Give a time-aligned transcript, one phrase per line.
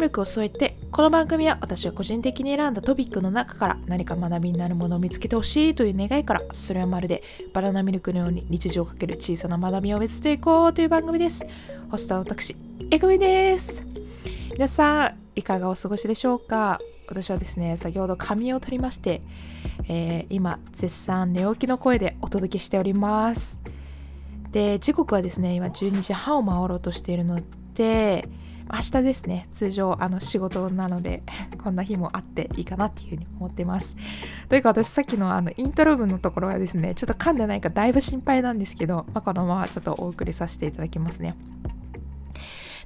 [0.00, 7.22] バナナミルクを添えてこの番組は私が個人的に選んだトピックの中から何か学びになるものを見つけてほしいという願いからそれはまるで
[7.52, 11.46] バナナミルクのように日常をかける小さな学びを見つけていこうという番組です。
[11.90, 12.56] ホストは私
[12.90, 13.84] えぐみです。
[14.54, 16.78] 皆さんいかがお過ごしでしょうか？
[17.06, 19.20] 私はですね先ほど髪を取りまして、
[19.86, 23.60] えー、今絶賛寝起きの声でお届けしております。
[24.50, 27.38] で時刻はですね今12時半を回ろうとしているの
[27.74, 28.26] で
[28.72, 29.46] 明日ですね。
[29.50, 31.20] 通常あの仕事なので
[31.62, 33.96] こんな日もあっていいかなっていうふうに思ってます。
[34.48, 41.36] というか私さっきのあのイントロ部のところはですねちょっと噛んでないかだいぶ心配なんですけど、まあ、このままちょっとお送りさせていただきますね。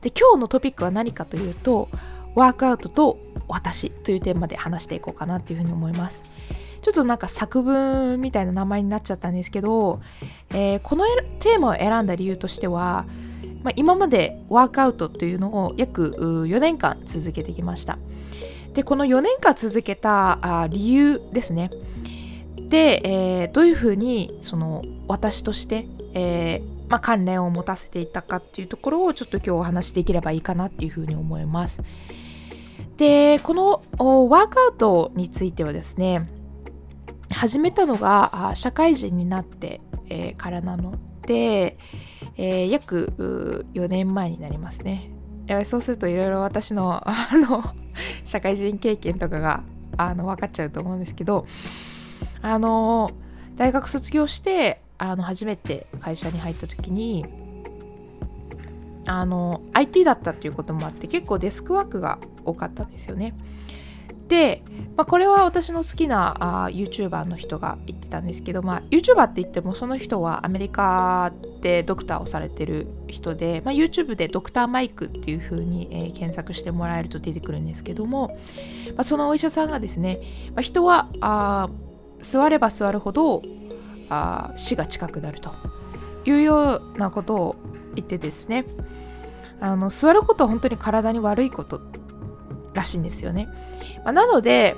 [0.00, 1.88] で今日のトピックは何かというと
[2.34, 6.34] ワークアウトと私というテーマで話していこうかなっていうふうに思います。
[6.84, 10.02] ちょっとなんか作文みたいな名前になっちゃったんですけど、
[10.50, 11.06] えー、この
[11.38, 13.06] テーマを選んだ理由としては
[13.64, 17.98] まあ、今までワークアウトというのを約4年間続けてきました。
[18.74, 21.70] で、この4年間続けた理由ですね。
[22.68, 31.80] で、えー、どういうふうにその私として、えー、まあ、関連を持たせていたかっていうところをちょっと今日お話しできればいいかなっていうふうに思います。
[32.98, 33.80] で、この
[34.28, 36.28] ワークアウトについてはですね、
[37.30, 39.78] 始めたのが社会人になって、
[40.10, 40.92] え、からなの
[41.26, 41.78] で、
[42.36, 43.12] えー、約
[43.74, 45.06] 4年前になりますね。
[45.64, 47.62] そうするといろいろ私の あの
[48.24, 49.62] 社会人経験とかが
[49.96, 51.46] あの分かっちゃうと思うんですけど
[52.40, 53.10] あの
[53.56, 57.24] 大学卒業してあの初めて会社に入った時に
[59.06, 63.34] あの IT だったっていうこともあって結構デスクワークが多かったんですよね。
[64.28, 64.62] で、
[64.96, 78.28] まあ、これは私の好きなあ YouTuber の人が言ってたんですけど、まあ、YouTuber って言ってもその人はアメリカでドクターをされてる人で、まあ、YouTube でドクターマイクっていう風に、えー、検索してもらえると出てくるんですけども、
[78.96, 80.20] まあ、そのお医者さんがですね、
[80.54, 81.70] まあ、人はあ
[82.20, 83.42] 座れば座るほど
[84.10, 85.52] あ死が近くなると
[86.24, 87.56] いうようなことを
[87.94, 88.64] 言ってですね
[89.60, 91.80] あの座ることは本当に体に悪いこと
[92.74, 93.48] らしいんですよね。
[94.04, 94.76] まあ、なので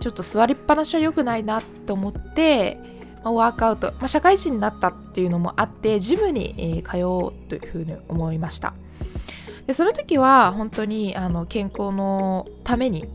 [0.00, 2.78] ちょっと座りっぱなしは良くないなと思って、
[3.24, 8.74] まあ、ワークアウト、まあ、社会人になったっていうのもあってジムに、通おうというふうに思いました。
[9.66, 13.08] でその時は本当にあの健康のために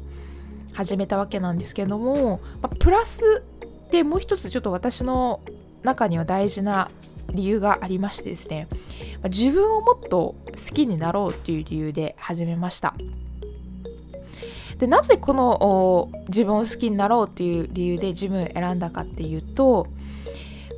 [0.73, 3.41] 始めたわけなんですけども、まあ、プラス
[3.89, 5.41] でもう一つちょっと私の
[5.83, 6.89] 中には大事な
[7.33, 8.67] 理由がありましてですね。
[9.23, 12.95] 自分をもっと好きになろうっていう理由で始めました。
[14.81, 19.85] でなぜこの自分を好きになろうっていう理由でジムを選んだかっていうと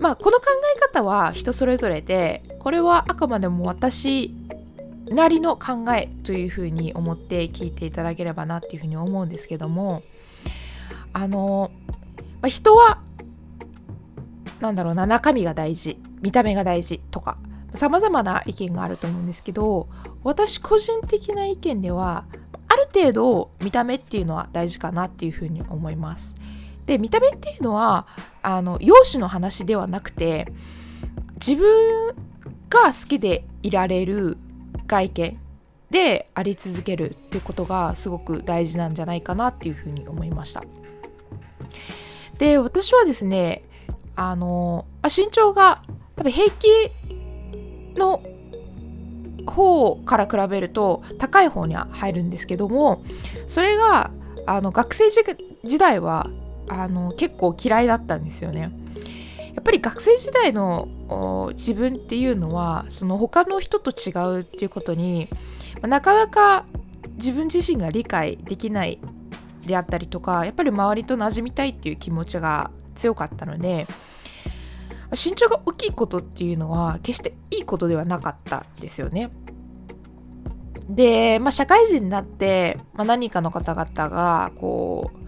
[0.01, 4.35] まあこの考え方は人それぞれでこれはあくまでも私
[5.07, 10.03] なりの考えというふうに思って聞いていただければなっていうふうに思うんですけども
[11.13, 11.71] あの、
[12.41, 13.01] まあ、人は
[14.59, 17.37] なんだろうな中身が大事見た目が大事とか
[17.73, 19.87] 様々な意見があると思うんですけど
[20.25, 22.25] 私個人的な意見では
[22.73, 26.35] ある程度見た目っていうのは大事かなっていうふうに思います。
[26.87, 28.07] で見た目っていうのは
[28.41, 30.51] あの容姿の話ではなくて
[31.35, 32.15] 自分
[32.69, 34.37] が好きでいられる
[34.87, 35.39] 外見
[35.91, 40.63] であり続けるっていうことがすごく大事なんじゃないかなっていうふうに思いました。
[42.39, 43.61] で私はですね
[44.15, 45.83] あの身長が
[46.15, 46.67] 多分平気
[47.95, 48.23] の
[49.45, 53.03] 方から比べると高い方には入るんですけども
[53.47, 54.11] それが
[54.45, 56.29] あの学生時代は
[56.69, 58.71] あの結構嫌いだったんですよね。
[59.53, 60.87] やっぱり学生時代の
[61.55, 65.27] 自分っていうのはその他の人と違うっていうことに
[65.81, 66.65] なかなか
[67.17, 68.99] 自分自身が理解できない
[69.65, 73.87] であったりとかやっぱり周りと馴染みたいっていう気持ちが強かったので
[75.15, 79.29] 身長が大きいことっていうのは決していいことではなかったですよね。
[80.89, 85.27] で、まあ、社会人になって、まあ、何かの方々がこう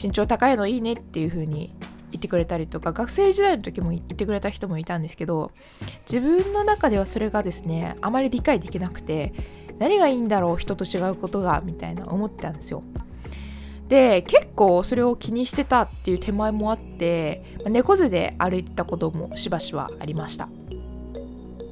[0.00, 1.74] 身長高いのいいねっていう風に
[2.10, 5.50] 言ってくれたりとか学生時代の時も言ってくれた人もいたんですけど
[6.10, 9.32] 自分の中ではそれがですねあまり理解できなくて
[9.78, 12.80] 何がいいんだろう人と違うことがみたいな思ってたんですよ。
[13.88, 20.48] で結構それを気にしてたっていう手前もあって猫背で歩いたこともしばしばありました。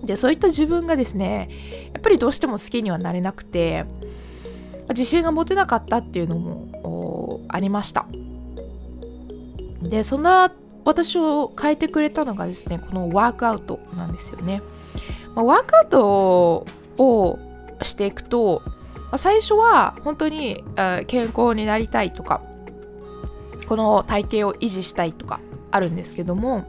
[0.04, 1.48] でそういった自分がですね
[1.92, 3.84] やっぱりどうしても好きにはなれなくて
[4.88, 8.06] 自信が持てなかったっていうのもありました。
[9.80, 10.52] でそんな
[10.84, 14.62] 私を変えてくれたのがですねこのワークアウトなんですよね、
[15.34, 16.66] まあ、ワークアウト
[16.98, 17.38] を
[17.82, 18.62] していくと
[19.12, 22.42] あ、最初は本当に、え健康になりたいとか
[23.66, 26.64] この体型を維持したいとかあるんですけども、ま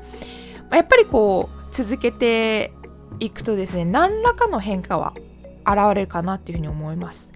[0.72, 2.72] あ、やっぱりこう続けて
[3.20, 5.14] いくとですね何らかの変化は
[5.66, 7.34] 現れるかなっていうふうに思います。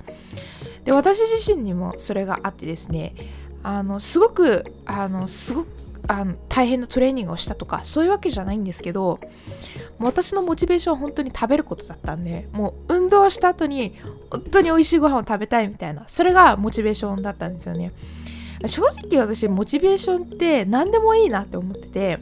[0.86, 3.13] で私自身にもそれがあってですね
[3.62, 5.68] あのすごくあのすごく
[6.07, 9.18] あの大変なトレーニングをしたとかそういうわけじゃないんですけど
[10.00, 13.94] 私のモチベーションは本当に食べることだったんでもう運動した後に
[14.30, 17.94] 本当に美味しいご飯を食べたいみたいなそれがモチベーションだったんですよね。
[18.66, 22.20] 正直私モチベーションって何でもいいなって思ってて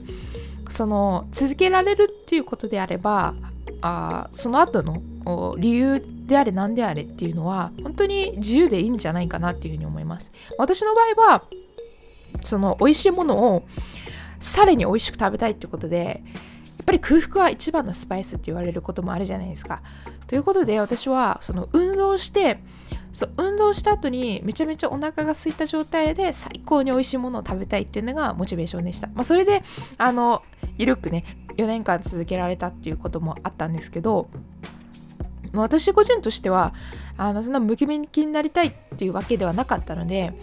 [0.69, 3.33] その続けられるっていうことであれば
[3.81, 10.31] あその後の理由であれ何であれっていうのは本当に自由でいいんじゃないかなっていうふうに思います。
[10.57, 11.43] 私の場合は
[12.41, 13.63] その美味しいものを
[14.39, 16.21] さらに美味しく食べたいってことで
[16.77, 19.81] やっぱり空腹は一番のスパイスって言われることもあるじゃないですか。
[20.27, 22.59] ということで私はその運動して
[23.11, 29.63] そう運動した後にめちゃめちゃお腹が空いた状態で最高に美味しいものを食べたいっていうのがモチベーションでした、まあ、それで
[29.97, 30.43] あの
[30.77, 31.23] ゆるくね
[31.57, 34.29] 4年間続けられたっていうこともあったんですけど
[35.53, 36.73] 私個人としては
[37.17, 40.33] あのそんなムキムキになりたいっていうわけではなかったので、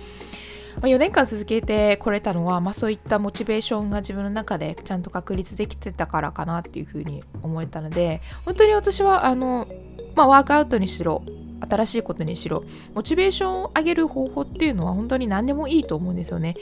[0.82, 9.68] まあ、4年間続けてこれたのは、まあ、そういったモチベーションが自分の中でちゃんと確立できてたからかなっていうふうに思えたので本当に私はあの、
[10.16, 11.22] まあ、ワークアウトにしろ
[11.70, 12.64] 新しいことにしろ
[12.94, 16.56] モチベーションを上げる方法っていうのは本当に何でもいいと思うんですよね。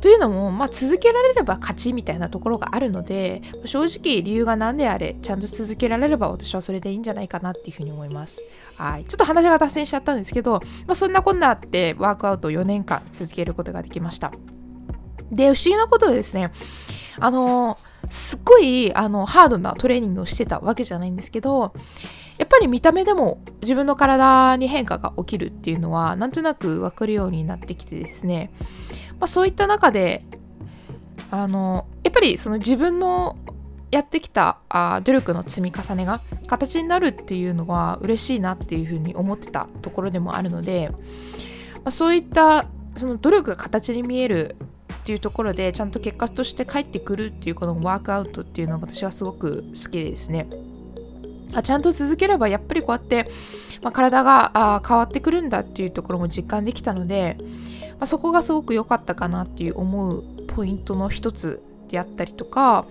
[0.00, 8.42] というのも、まあ、続けられれば勝ちみたいなところがあるので正直理由が何であれちゃんと続けられれば私はそれでいいんじゃないかなっていうふうに思います。
[8.76, 9.04] はい。
[9.04, 14.32] ちょっと話が脱線しちゃったんですけど、まあ、そんなこんなあってワークアウトを4年間続けることができました。
[15.30, 16.52] で不思議なことでですね
[17.18, 17.78] あの
[18.10, 21.72] すっごいあのハードなトレーニングをしてたわけじゃないんですけど
[22.38, 28.50] やっぱり見た目でも自分の体に変化が起きるっていうのはなんとなく分かるようになってきてですね
[29.20, 30.24] まあ、そういった中で
[31.30, 33.36] あのやっぱりその自分の
[33.90, 40.96] やってきたあ努力の積み重ねが形になるっていうのは嬉しいなっていうふうに思ってたところでもあるので、ま
[41.86, 42.66] あ、そういった
[42.96, 44.56] その努力が形に見える
[44.92, 50.48] っていうところでちゃんと結果として返ってくるっていうこのワークアウトっていうのが私はすごく好きですね。
[51.54, 53.30] あちゃんと続ければやっぱりこうやって、
[53.82, 57.36] まあ、体があ変わってくるんだっていうところも実感できたので
[57.98, 62.86] まあ、そこがすごく良かったかなっていう思うポイントの一つであったりとか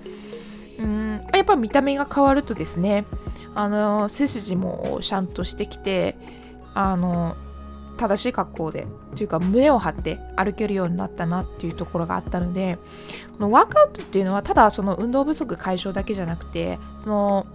[0.79, 3.05] うんやっぱ見た目が変わるとですね
[3.55, 6.15] あの背筋もシャンとしてきて
[6.73, 7.35] あの
[7.97, 12.79] 正しい格好でというか胸を張って歩けるようになったなっていうところがあったので
[13.37, 17.45] このワークアウトっていうのはただその運動不足解消だけじゃなくてその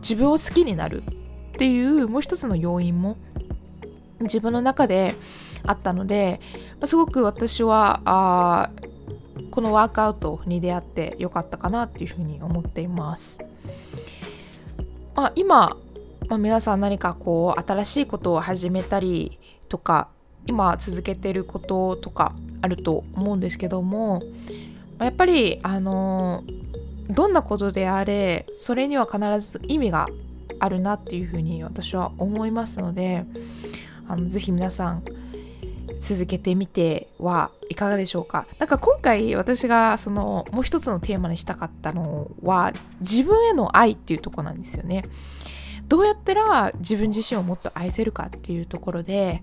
[0.00, 3.16] 自分を好きになるっていうもう一つの要因も
[4.20, 5.14] 自分の中で
[5.64, 6.40] あったので、
[6.80, 8.70] ますごく私はあ
[9.50, 13.44] このワークアウトに出会ってよかったかなっていうふうに思っています。
[15.14, 15.76] まあ、今、
[16.28, 20.08] まあ、皆さん何かこう新しいことを始めたりとか
[20.46, 24.20] 今続けてることとかあると思うんですけども、
[24.96, 26.44] まあ、やっぱりあの
[27.10, 30.08] どんなことであれそれには必ず意味が
[30.60, 33.24] あるなっていうふうに私は思いますので
[34.08, 35.04] あのぜひ皆さん
[36.00, 38.46] 続けてみてはいかがでしょうか。
[38.58, 45.04] なんか今回私がそのもう一つのテーマにしたかったのは自分への愛っていうとこなんですよね。
[45.88, 49.40] どうやったら自分自身をもっと愛せるかっていうところで、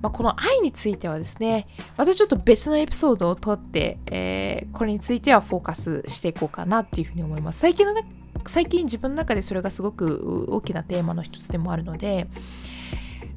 [0.00, 1.64] まあ、この愛についてはですね
[1.96, 8.04] またちょっと別のエピソードをとって、えー、これについてはフォーカスしていこうかなっていうふうに思います最近のね
[8.46, 12.28] 最近自分の中でそれがすごく大きなテーマの一つでもあるので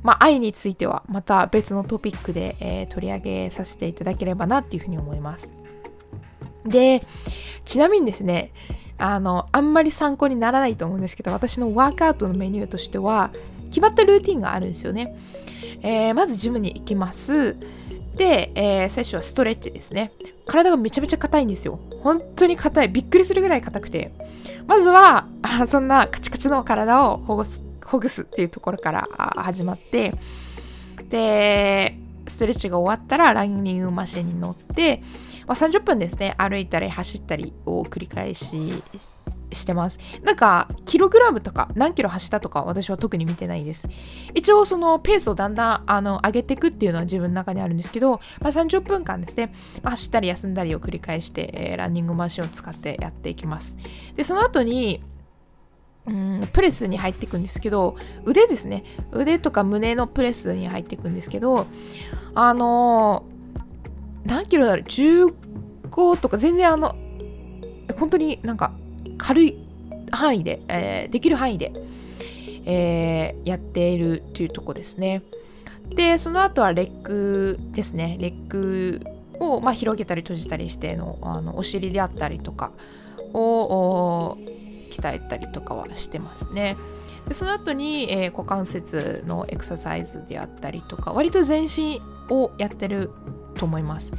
[0.03, 5.48] まあ、愛についてはまた別のトピックで、えー、取り上げさせていただければなっていうふうに思います。
[6.63, 7.01] で、
[7.65, 8.51] ちなみにですね、
[8.98, 13.32] あの、あんまり参考にならないと思うんですけど、私のワークアウトのメニューとしては、
[13.70, 15.15] 決まったルーティンがあるんですよね。
[15.82, 17.56] えー、まずジムに行きます。
[18.15, 20.12] で、えー、最初はストレッチですね。
[20.46, 21.80] 体がめちゃめちゃ硬いんですよ。
[22.01, 22.89] 本当に硬い。
[22.89, 24.12] びっくりするぐらい硬くて。
[24.68, 25.27] まずは、
[25.68, 30.13] そんなカチカチの体を保護すほぐすっていうところから始まって
[31.10, 35.03] でストレッチが終わったらランニングマシンに乗って、
[35.46, 38.82] まあ、30分ですね歩いたり走ったりを繰り返し
[39.51, 40.00] してます。
[40.24, 43.88] なんかキログラムとか何キロ走ったとか私は特に見てないです。
[44.34, 49.53] 一応そのペースをだんだんあの上げていくっていうのは自分の中にあるんですけど、まあ、30分間ですね、
[49.84, 53.77] ま、走ったり休んだりを繰り返して、え、ランニングマシンを使ってやっていきます。
[54.15, 55.03] でその後に
[56.08, 58.84] うんプレスに入っていくんですけど腕ですね。
[59.12, 61.67] 腕とか胸のプレスに入っていくんですけど
[62.34, 66.96] あのー、何キロだろう15とか全然あの
[67.98, 68.74] 本当になんか
[69.22, 69.58] 軽い
[70.12, 71.72] 範囲で、えー、できる範囲で、
[72.66, 75.22] えー、やっているというとこですね
[75.90, 79.01] でその後はレッグですねレッグ
[79.40, 82.72] を、まあ、広げたり閉じたりしてのあのお尻であったりとか
[83.34, 84.38] を
[84.92, 86.78] 鍛えたりとかはしてますね。
[87.28, 93.10] でその後に、えー、股関節のエクササイズであったりとか割と全身をやってる
[93.56, 94.12] と思います。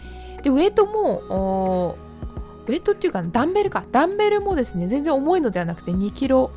[0.42, 1.96] でウェイトも
[2.66, 3.84] ウェイトっていうかダンベルか。
[3.90, 6.50] ダンベルもですね全然重いのではなくて2キロ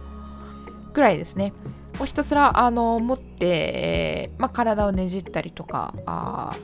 [0.94, 1.54] ぐらいですね。
[2.00, 6.56] をひたすらあの持って、まあ、体をねじったりとかあ、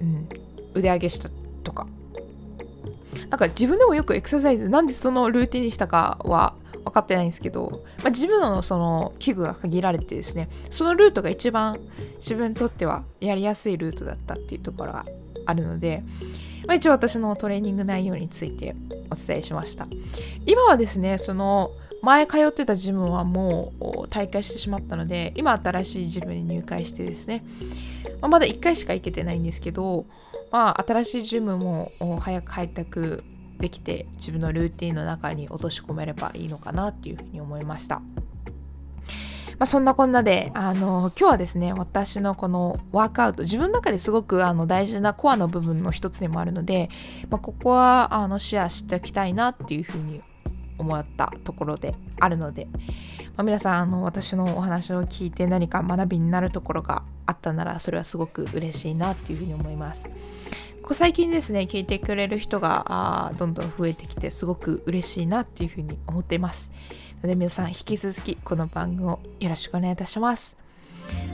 [0.00, 0.28] うん、
[0.74, 1.30] 腕上げした
[1.64, 1.86] とか。
[3.30, 6.54] なんか自分でもよくエクササイズなんでそのルーティンにしたかは
[6.84, 11.78] 分かってないんですけど、まあ、自分のその器具が限られてですねそのルートが一番
[12.18, 15.04] 自分にとってはやりやすいルートだったっていうところが
[15.46, 16.02] あるので、
[16.68, 18.76] まあ、一応私のトレーニング内容について
[19.10, 19.88] お伝えしました
[20.44, 21.72] 今はですねその
[22.02, 27.42] 前通ってたジムはもう退会してしまったので今新しいジムに入会してですね、
[28.20, 30.04] まあ、まだ1回しか行けてないんですけど、
[30.52, 33.24] まあ、新しいジムも早く開拓
[33.58, 38.02] できて自分のルーティンの中に落とし込めればいいのかなっていうふうに思いました。
[39.58, 46.88] まあ、そんなこんなで、あの、今日はですね、私のこのワークアウト、自分の中ですごくあの大事なコアの部分の一つでもあるので、
[47.28, 50.22] まあ、ここはあのシェアしておきたいなっていうふうに
[50.78, 52.68] 思ったところであるので、
[53.36, 60.08] まあ、皆さんあの私のお話を聞いて何か学びになるところがあったならそれはすごく嬉しいなっていうふうに思います。
[60.88, 66.70] ここ最近ですね聞いてくれる人があどんどん増えてきてすごく嬉しいなっていうふうに思っています。
[67.22, 70.56] ので皆さん引き続きこの番組をよろしくお願いいたします。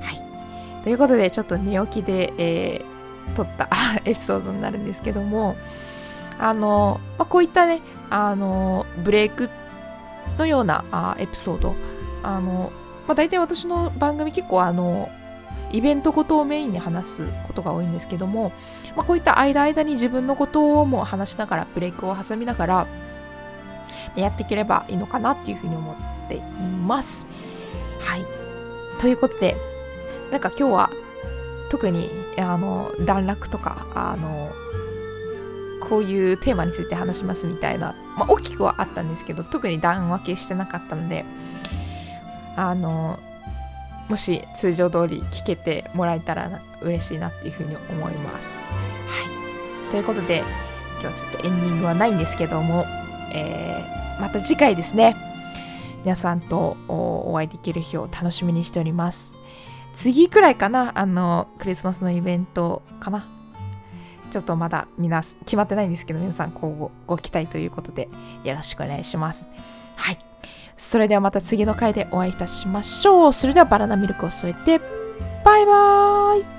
[0.01, 0.83] はい。
[0.83, 3.69] ということでちょっと寝起きで、えー、撮った
[4.05, 5.55] エピソードになるんですけども
[6.41, 7.81] あの、まあ、こういったね
[8.11, 9.51] あのブレイク
[10.37, 11.77] のようなあエピソード
[12.25, 12.73] あの、
[13.07, 15.09] まあ、大体私の番組結構あの
[15.75, 18.53] イベントごとをメインに話すことが多いんですけども、
[18.97, 22.87] まあ、こういった間間に自分のことをも話しながらブレイクを挟みながら
[24.15, 26.41] やっていければいいのかなっていうふうに思ってい
[26.87, 27.27] ます。
[28.01, 28.25] はい。
[29.01, 29.57] ということで、
[30.31, 30.91] なんか今日は
[31.71, 34.53] 特にあの段落とかあの
[35.81, 41.25] こういうテーマについて話しますみたいな、まあ、大きくはあったんですけど特に段分けしてなかったので
[42.57, 43.19] あの
[44.09, 48.59] もし通常通り聞けてもらえたら嬉しいなっていうふうに思います。
[48.59, 48.69] は
[49.89, 50.43] い、ということで
[51.01, 52.85] 今日ちょっとエンディングはないんですけども、
[53.33, 55.17] えー、また次回ですね
[56.05, 59.39] 皆さんとお会いできる日を楽しみにしております。
[59.95, 60.93] 次くらいかな？
[60.99, 63.25] あのクリスマスのイベントかな？
[64.31, 68.09] ちょっとまだみな決まってないんですけど、皆さん今後ご期待ということで
[68.43, 69.51] よろしくお願いします。
[69.97, 70.34] はい。
[70.85, 73.33] それではまた次の回でお会いいたしましょう。
[73.33, 74.79] それではバナナミルクを添えて、
[75.45, 76.54] バイバーイ